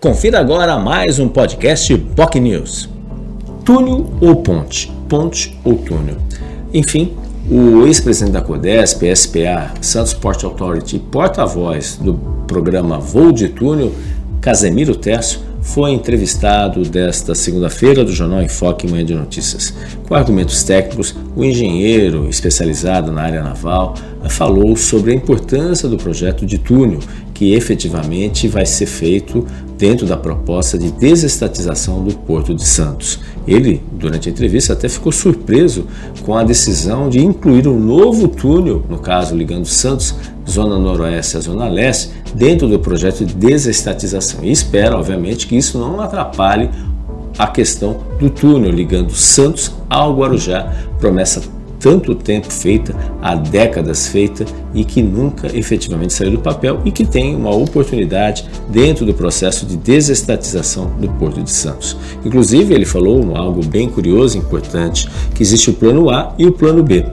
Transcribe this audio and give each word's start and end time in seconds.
Confira 0.00 0.38
agora 0.38 0.78
mais 0.78 1.18
um 1.18 1.28
podcast 1.28 1.98
POC 1.98 2.38
News. 2.38 2.88
Túnel 3.64 4.06
ou 4.20 4.36
ponte? 4.36 4.88
Ponte 5.08 5.58
ou 5.64 5.74
túnel? 5.74 6.14
Enfim, 6.72 7.16
o 7.50 7.84
ex-presidente 7.84 8.34
da 8.34 8.40
CODESP, 8.40 9.16
SPA, 9.16 9.74
Santos 9.80 10.14
Port 10.14 10.44
Authority, 10.44 11.00
porta-voz 11.00 11.96
do 11.96 12.14
programa 12.46 13.00
Voo 13.00 13.32
de 13.32 13.48
Túnel, 13.48 13.92
Casemiro 14.40 14.94
Tércio, 14.94 15.40
foi 15.68 15.92
entrevistado 15.92 16.82
desta 16.82 17.34
segunda-feira 17.34 18.02
do 18.02 18.10
jornal 18.10 18.42
Enfoque 18.42 18.86
Manhã 18.86 19.04
de 19.04 19.14
Notícias. 19.14 19.74
Com 20.08 20.14
argumentos 20.14 20.62
técnicos, 20.62 21.14
o 21.36 21.44
engenheiro 21.44 22.26
especializado 22.28 23.12
na 23.12 23.22
área 23.22 23.42
naval 23.42 23.94
falou 24.30 24.74
sobre 24.76 25.12
a 25.12 25.14
importância 25.14 25.88
do 25.88 25.98
projeto 25.98 26.46
de 26.46 26.56
túnel, 26.56 27.00
que 27.34 27.52
efetivamente 27.52 28.48
vai 28.48 28.64
ser 28.64 28.86
feito 28.86 29.46
dentro 29.76 30.06
da 30.06 30.16
proposta 30.16 30.76
de 30.76 30.90
desestatização 30.90 32.02
do 32.02 32.14
Porto 32.14 32.54
de 32.54 32.66
Santos. 32.66 33.20
Ele, 33.46 33.80
durante 33.92 34.28
a 34.28 34.32
entrevista, 34.32 34.72
até 34.72 34.88
ficou 34.88 35.12
surpreso 35.12 35.86
com 36.22 36.34
a 36.34 36.42
decisão 36.42 37.08
de 37.08 37.20
incluir 37.20 37.68
um 37.68 37.78
novo 37.78 38.26
túnel, 38.26 38.84
no 38.88 38.98
caso 38.98 39.36
ligando 39.36 39.66
Santos, 39.66 40.14
Zona 40.48 40.78
Noroeste 40.78 41.36
à 41.36 41.40
Zona 41.40 41.68
Leste, 41.68 42.10
dentro 42.34 42.68
do 42.68 42.78
projeto 42.78 43.24
de 43.24 43.34
desestatização. 43.34 44.44
E 44.44 44.50
espera, 44.50 44.96
obviamente, 44.96 45.46
que 45.46 45.56
isso 45.56 45.78
não 45.78 46.00
atrapalhe 46.00 46.70
a 47.38 47.46
questão 47.46 47.98
do 48.18 48.28
túnel 48.28 48.70
ligando 48.70 49.12
Santos 49.12 49.72
ao 49.88 50.16
Guarujá, 50.16 50.72
promessa 50.98 51.42
tanto 51.78 52.14
tempo 52.14 52.52
feita, 52.52 52.94
há 53.22 53.34
décadas 53.34 54.08
feita 54.08 54.44
e 54.74 54.84
que 54.84 55.02
nunca 55.02 55.46
efetivamente 55.56 56.12
saiu 56.12 56.32
do 56.32 56.38
papel 56.38 56.80
e 56.84 56.90
que 56.90 57.04
tem 57.04 57.34
uma 57.34 57.54
oportunidade 57.54 58.46
dentro 58.68 59.06
do 59.06 59.14
processo 59.14 59.64
de 59.64 59.76
desestatização 59.76 60.90
do 60.98 61.08
Porto 61.08 61.42
de 61.42 61.50
Santos. 61.50 61.96
Inclusive, 62.24 62.74
ele 62.74 62.84
falou 62.84 63.36
algo 63.36 63.64
bem 63.64 63.88
curioso 63.88 64.36
e 64.36 64.40
importante, 64.40 65.08
que 65.34 65.42
existe 65.42 65.70
o 65.70 65.74
plano 65.74 66.10
A 66.10 66.34
e 66.38 66.46
o 66.46 66.52
plano 66.52 66.82
B. 66.82 67.04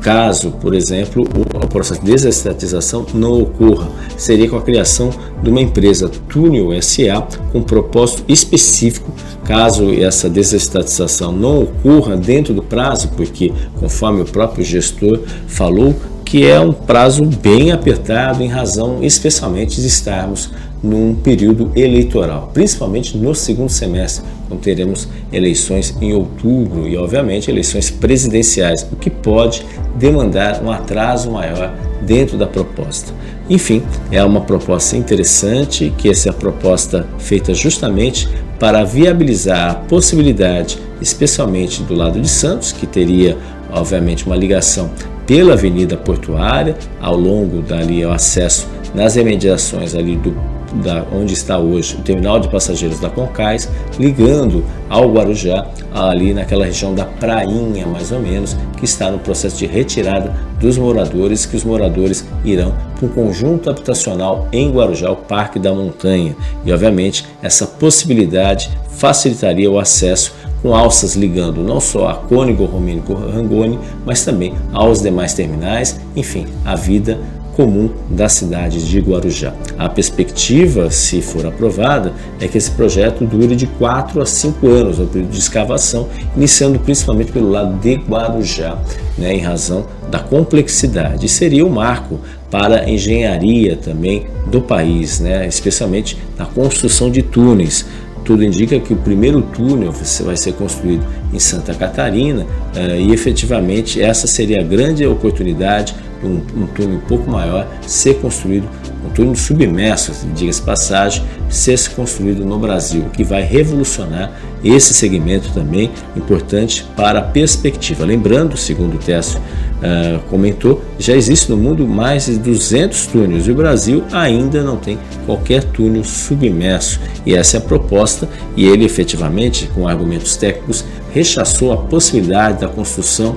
Caso, 0.00 0.52
por 0.52 0.74
exemplo, 0.74 1.24
o 1.24 1.66
processo 1.66 2.00
de 2.00 2.12
desestatização 2.12 3.04
não 3.14 3.42
ocorra, 3.42 3.88
seria 4.16 4.48
com 4.48 4.56
a 4.56 4.62
criação 4.62 5.10
de 5.42 5.50
uma 5.50 5.60
empresa 5.60 6.08
Túnel 6.28 6.70
SA 6.80 7.26
com 7.50 7.62
propósito 7.62 8.24
específico 8.28 9.12
caso 9.52 9.92
essa 9.92 10.30
desestatização 10.30 11.30
não 11.30 11.64
ocorra 11.64 12.16
dentro 12.16 12.54
do 12.54 12.62
prazo, 12.62 13.10
porque 13.14 13.52
conforme 13.78 14.22
o 14.22 14.24
próprio 14.24 14.64
gestor 14.64 15.20
falou, 15.46 15.94
que 16.24 16.46
é 16.46 16.58
um 16.58 16.72
prazo 16.72 17.22
bem 17.26 17.70
apertado 17.70 18.42
em 18.42 18.48
razão 18.48 19.00
especialmente 19.02 19.78
de 19.78 19.86
estarmos 19.86 20.50
num 20.82 21.14
período 21.14 21.70
eleitoral, 21.76 22.50
principalmente 22.54 23.18
no 23.18 23.34
segundo 23.34 23.68
semestre, 23.68 24.24
quando 24.48 24.60
teremos 24.60 25.06
eleições 25.30 25.94
em 26.00 26.14
outubro 26.14 26.88
e, 26.88 26.96
obviamente, 26.96 27.50
eleições 27.50 27.90
presidenciais, 27.90 28.86
o 28.90 28.96
que 28.96 29.10
pode 29.10 29.66
demandar 29.96 30.62
um 30.64 30.70
atraso 30.70 31.30
maior 31.30 31.74
dentro 32.00 32.38
da 32.38 32.46
proposta. 32.46 33.12
Enfim, 33.50 33.82
é 34.10 34.24
uma 34.24 34.40
proposta 34.40 34.96
interessante, 34.96 35.92
que 35.98 36.08
essa 36.08 36.30
é 36.30 36.30
a 36.30 36.34
proposta 36.34 37.06
feita 37.18 37.52
justamente 37.52 38.28
para 38.62 38.84
viabilizar 38.84 39.70
a 39.72 39.74
possibilidade, 39.74 40.78
especialmente 41.00 41.82
do 41.82 41.96
lado 41.96 42.20
de 42.20 42.28
Santos, 42.28 42.70
que 42.70 42.86
teria, 42.86 43.36
obviamente, 43.72 44.24
uma 44.24 44.36
ligação 44.36 44.88
pela 45.26 45.54
Avenida 45.54 45.96
Portuária, 45.96 46.76
ao 47.00 47.16
longo 47.16 47.60
dali 47.60 48.06
o 48.06 48.12
acesso 48.12 48.68
nas 48.94 49.16
imediações 49.16 49.96
ali 49.96 50.14
do 50.14 50.32
da, 50.74 51.04
onde 51.12 51.32
está 51.32 51.58
hoje 51.58 51.96
o 51.96 52.02
terminal 52.02 52.40
de 52.40 52.48
passageiros 52.48 53.00
da 53.00 53.10
Concais, 53.10 53.68
ligando 53.98 54.64
ao 54.88 55.10
Guarujá, 55.10 55.66
ali 55.92 56.32
naquela 56.32 56.64
região 56.64 56.94
da 56.94 57.04
Prainha, 57.04 57.86
mais 57.86 58.12
ou 58.12 58.20
menos, 58.20 58.56
que 58.76 58.84
está 58.84 59.10
no 59.10 59.18
processo 59.18 59.56
de 59.56 59.66
retirada 59.66 60.34
dos 60.58 60.78
moradores, 60.78 61.44
que 61.44 61.56
os 61.56 61.64
moradores 61.64 62.26
irão 62.44 62.74
para 62.96 63.06
um 63.06 63.08
conjunto 63.08 63.68
habitacional 63.68 64.48
em 64.52 64.70
Guarujá, 64.70 65.10
o 65.10 65.16
Parque 65.16 65.58
da 65.58 65.72
Montanha. 65.72 66.34
E, 66.64 66.72
obviamente, 66.72 67.26
essa 67.42 67.66
possibilidade 67.66 68.70
facilitaria 68.90 69.70
o 69.70 69.78
acesso 69.78 70.34
com 70.62 70.74
alças 70.74 71.16
ligando 71.16 71.62
não 71.62 71.80
só 71.80 72.08
a 72.08 72.14
Cônigo 72.14 72.64
Romênico 72.64 73.14
Rangoni, 73.14 73.78
mas 74.06 74.24
também 74.24 74.54
aos 74.72 75.02
demais 75.02 75.34
terminais, 75.34 76.00
enfim, 76.14 76.46
a 76.64 76.76
vida 76.76 77.18
comum 77.54 77.90
da 78.08 78.28
cidade 78.28 78.88
de 78.88 79.00
Guarujá. 79.00 79.54
A 79.78 79.88
perspectiva, 79.88 80.90
se 80.90 81.20
for 81.20 81.46
aprovada, 81.46 82.12
é 82.40 82.48
que 82.48 82.58
esse 82.58 82.70
projeto 82.70 83.24
dure 83.24 83.54
de 83.54 83.66
4 83.66 84.20
a 84.20 84.26
5 84.26 84.66
anos, 84.68 84.98
o 84.98 85.06
período 85.06 85.30
de 85.30 85.38
escavação, 85.38 86.08
iniciando 86.36 86.78
principalmente 86.78 87.32
pelo 87.32 87.50
lado 87.50 87.78
de 87.78 87.94
Guarujá, 87.94 88.78
né, 89.18 89.34
em 89.34 89.40
razão 89.40 89.86
da 90.10 90.18
complexidade. 90.18 91.26
E 91.26 91.28
seria 91.28 91.64
um 91.64 91.70
marco 91.70 92.20
para 92.50 92.82
a 92.82 92.90
engenharia 92.90 93.76
também 93.76 94.26
do 94.50 94.60
país, 94.60 95.20
né, 95.20 95.46
especialmente 95.46 96.18
na 96.36 96.46
construção 96.46 97.10
de 97.10 97.22
túneis. 97.22 97.86
Tudo 98.24 98.44
indica 98.44 98.78
que 98.78 98.92
o 98.92 98.96
primeiro 98.96 99.42
túnel 99.42 99.92
vai 100.24 100.36
ser 100.36 100.52
construído 100.52 101.04
em 101.32 101.40
Santa 101.40 101.74
Catarina 101.74 102.46
eh, 102.74 103.00
e 103.00 103.12
efetivamente 103.12 104.00
essa 104.00 104.28
seria 104.28 104.60
a 104.60 104.62
grande 104.62 105.04
oportunidade 105.04 105.92
um, 106.22 106.40
um 106.62 106.66
túnel 106.66 106.96
um 106.96 107.00
pouco 107.00 107.30
maior 107.30 107.66
ser 107.86 108.14
construído, 108.20 108.68
um 109.04 109.10
túnel 109.10 109.34
submerso, 109.34 110.12
diga-se 110.34 110.62
passagem, 110.62 111.24
ser 111.48 111.78
construído 111.90 112.44
no 112.44 112.58
Brasil, 112.58 113.06
que 113.12 113.24
vai 113.24 113.42
revolucionar 113.42 114.32
esse 114.64 114.94
segmento 114.94 115.50
também 115.52 115.90
importante 116.16 116.86
para 116.96 117.18
a 117.18 117.22
perspectiva. 117.22 118.04
Lembrando, 118.04 118.56
segundo 118.56 118.94
o 118.94 118.98
Tessio 118.98 119.40
uh, 119.40 120.20
comentou, 120.30 120.82
já 120.98 121.14
existe 121.14 121.50
no 121.50 121.56
mundo 121.56 121.86
mais 121.86 122.26
de 122.26 122.38
200 122.38 123.06
túneis 123.08 123.48
e 123.48 123.50
o 123.50 123.54
Brasil 123.54 124.04
ainda 124.12 124.62
não 124.62 124.76
tem 124.76 124.98
qualquer 125.26 125.64
túnel 125.64 126.04
submerso. 126.04 127.00
E 127.26 127.34
essa 127.34 127.56
é 127.56 127.58
a 127.58 127.62
proposta, 127.62 128.28
e 128.56 128.64
ele 128.64 128.84
efetivamente, 128.84 129.68
com 129.74 129.88
argumentos 129.88 130.36
técnicos, 130.36 130.84
rechaçou 131.12 131.72
a 131.72 131.76
possibilidade 131.76 132.60
da 132.60 132.68
construção 132.68 133.36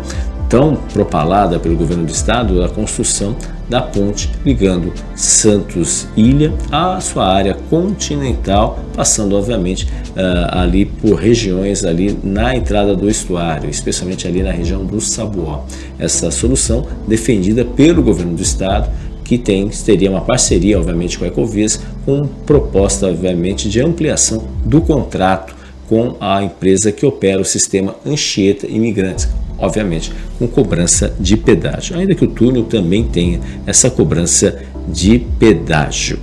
tão 0.49 0.75
propalada 0.75 1.59
pelo 1.59 1.75
governo 1.75 2.05
do 2.05 2.11
estado 2.11 2.63
a 2.63 2.69
construção 2.69 3.35
da 3.69 3.81
ponte 3.81 4.29
ligando 4.45 4.93
Santos 5.15 6.07
Ilha 6.15 6.53
à 6.71 6.99
sua 6.99 7.25
área 7.25 7.55
continental, 7.69 8.79
passando 8.93 9.35
obviamente 9.35 9.85
uh, 9.85 10.49
ali 10.51 10.85
por 10.85 11.15
regiões 11.15 11.83
ali 11.83 12.17
na 12.23 12.55
entrada 12.55 12.95
do 12.95 13.09
estuário, 13.09 13.69
especialmente 13.69 14.27
ali 14.27 14.43
na 14.43 14.51
região 14.51 14.85
do 14.85 15.01
Sabuó. 15.01 15.63
Essa 15.97 16.29
solução 16.29 16.85
defendida 17.07 17.65
pelo 17.65 18.03
governo 18.03 18.35
do 18.35 18.41
estado 18.41 18.89
que 19.23 19.39
tem, 19.39 19.67
teria 19.69 20.11
uma 20.11 20.21
parceria, 20.21 20.77
obviamente, 20.77 21.17
com 21.17 21.25
a 21.25 21.27
Ecovias, 21.27 21.81
com 22.05 22.27
proposta, 22.45 23.07
obviamente, 23.07 23.67
de 23.67 23.81
ampliação 23.81 24.43
do 24.63 24.79
contrato 24.81 25.55
com 25.89 26.15
a 26.19 26.43
empresa 26.43 26.91
que 26.91 27.05
opera 27.05 27.41
o 27.41 27.45
sistema 27.45 27.95
Anchieta 28.05 28.67
Imigrantes, 28.67 29.27
obviamente 29.57 30.11
com 30.37 30.47
cobrança 30.47 31.13
de 31.19 31.37
pedágio, 31.37 31.97
ainda 31.97 32.15
que 32.15 32.25
o 32.25 32.27
túnel 32.27 32.63
também 32.63 33.03
tenha 33.03 33.39
essa 33.65 33.89
cobrança 33.89 34.59
de 34.87 35.19
pedágio. 35.39 36.19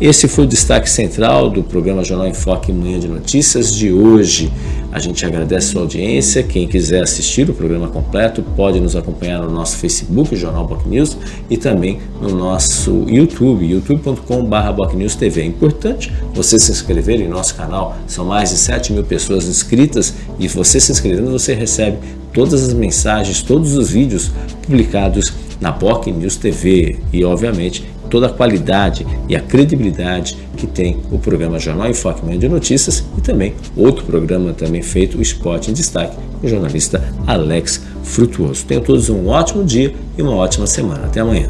Esse 0.00 0.26
foi 0.26 0.44
o 0.44 0.46
destaque 0.46 0.90
central 0.90 1.48
do 1.48 1.62
programa 1.62 2.02
Jornal 2.02 2.26
em 2.26 2.34
Foque 2.34 2.72
Manhã 2.72 2.98
de 2.98 3.06
Notícias 3.06 3.72
de 3.72 3.92
hoje. 3.92 4.52
A 4.90 4.98
gente 4.98 5.24
agradece 5.24 5.68
a 5.68 5.70
sua 5.70 5.82
audiência. 5.82 6.42
Quem 6.42 6.66
quiser 6.66 7.02
assistir 7.02 7.48
o 7.48 7.54
programa 7.54 7.86
completo 7.86 8.42
pode 8.56 8.80
nos 8.80 8.96
acompanhar 8.96 9.40
no 9.40 9.50
nosso 9.50 9.76
Facebook, 9.76 10.34
Jornal 10.34 10.66
Boc 10.66 10.84
News, 10.84 11.16
e 11.48 11.56
também 11.56 12.00
no 12.20 12.30
nosso 12.30 13.04
YouTube, 13.08 13.64
youtube.com.br 13.64 15.16
TV. 15.16 15.40
É 15.42 15.46
importante 15.46 16.12
você 16.34 16.58
se 16.58 16.72
inscrever 16.72 17.20
em 17.20 17.28
nosso 17.28 17.54
canal. 17.54 17.96
São 18.08 18.24
mais 18.24 18.50
de 18.50 18.56
7 18.56 18.92
mil 18.92 19.04
pessoas 19.04 19.46
inscritas 19.46 20.12
e 20.40 20.48
você 20.48 20.80
se 20.80 20.90
inscrevendo 20.90 21.30
você 21.30 21.54
recebe 21.54 21.98
todas 22.32 22.64
as 22.64 22.74
mensagens, 22.74 23.42
todos 23.42 23.76
os 23.76 23.90
vídeos 23.90 24.32
publicados 24.62 25.32
na 25.60 25.72
POC 25.72 26.10
News 26.10 26.36
TV 26.36 26.98
e, 27.12 27.24
obviamente, 27.24 27.93
toda 28.14 28.28
a 28.28 28.30
qualidade 28.30 29.04
e 29.28 29.34
a 29.34 29.40
credibilidade 29.40 30.38
que 30.56 30.68
tem 30.68 31.00
o 31.10 31.18
programa 31.18 31.58
Jornal 31.58 31.88
em 31.88 31.94
Foque 31.94 32.24
Manhã 32.24 32.38
de 32.38 32.48
Notícias 32.48 33.04
e 33.18 33.20
também 33.20 33.56
outro 33.76 34.04
programa 34.04 34.52
também 34.52 34.82
feito, 34.82 35.18
o 35.18 35.20
Esporte 35.20 35.72
em 35.72 35.74
Destaque, 35.74 36.14
com 36.40 36.46
o 36.46 36.48
jornalista 36.48 37.02
Alex 37.26 37.82
Frutuoso. 38.04 38.64
Tenham 38.66 38.84
todos 38.84 39.10
um 39.10 39.26
ótimo 39.26 39.64
dia 39.64 39.92
e 40.16 40.22
uma 40.22 40.36
ótima 40.36 40.64
semana. 40.64 41.06
Até 41.06 41.18
amanhã. 41.18 41.48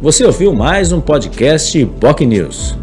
Você 0.00 0.24
ouviu 0.24 0.54
mais 0.54 0.92
um 0.92 1.00
podcast 1.00 1.84
POC 1.98 2.26
News. 2.26 2.76